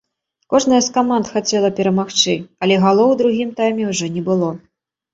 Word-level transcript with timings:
Кожная 0.53 0.79
з 0.85 0.89
каманд 0.95 1.25
хацела 1.33 1.69
перамагчы, 1.81 2.35
але 2.65 2.75
галоў 2.87 3.07
у 3.15 3.21
другім 3.23 3.49
тайме 3.63 3.83
ўжо 3.95 4.15
не 4.19 4.29
было. 4.35 4.55